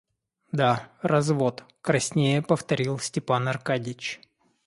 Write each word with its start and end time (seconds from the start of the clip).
Да, 0.51 0.89
развод,— 1.03 1.63
краснея 1.83 2.41
повторил 2.41 2.97
Степан 2.97 3.47
Аркадьич. 3.47 4.19